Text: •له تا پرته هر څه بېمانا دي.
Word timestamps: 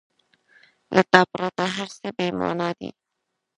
•له 0.93 1.01
تا 1.11 1.21
پرته 1.31 1.65
هر 1.75 1.89
څه 1.99 2.07
بېمانا 2.17 2.69
دي. 2.79 2.89